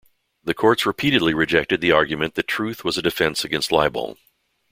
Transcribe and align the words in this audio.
The 0.43 0.55
courts 0.55 0.87
repeatedly 0.87 1.35
rejected 1.35 1.79
the 1.79 1.91
argument 1.91 2.33
that 2.33 2.47
truth 2.47 2.83
was 2.83 2.97
a 2.97 3.03
defense 3.03 3.43
against 3.43 3.71
libel. 3.71 4.17